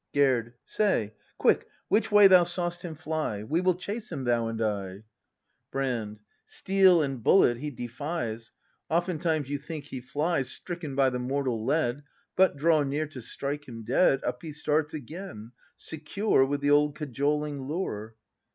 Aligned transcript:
Gerd. 0.15 0.55
Say, 0.65 1.13
Quick, 1.37 1.67
which 1.87 2.05
w?y 2.05 2.27
thou 2.27 2.41
saw'st 2.41 2.81
him 2.81 2.95
fly; 2.95 3.43
We 3.43 3.61
will 3.61 3.75
chase 3.75 4.11
him, 4.11 4.23
thou 4.23 4.47
and 4.47 4.59
I. 4.59 4.85
ACT 4.85 4.97
V] 4.97 5.05
BRAND 5.69 6.17
299 6.17 6.17
Brand. 6.17 6.19
Steel 6.47 7.01
and 7.03 7.21
bullet 7.23 7.57
he 7.57 7.69
defies; 7.69 8.51
Oftentimes 8.89 9.47
you 9.51 9.59
think 9.59 9.85
he 9.85 10.01
flies 10.01 10.49
Stricken 10.49 10.95
by 10.95 11.11
the 11.11 11.19
mortal 11.19 11.63
lead,— 11.63 12.01
But 12.35 12.57
draw 12.57 12.81
near 12.81 13.05
to 13.09 13.21
strike 13.21 13.67
him 13.67 13.83
dead 13.83 14.23
Up 14.23 14.41
he 14.41 14.53
starts 14.53 14.95
again, 14.95 15.51
secure 15.77 16.45
With 16.45 16.61
the 16.61 16.71
old 16.71 16.95
cajoling 16.95 17.61
lure. 17.67 18.15